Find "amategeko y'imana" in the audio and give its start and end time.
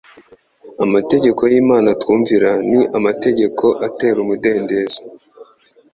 0.85-1.89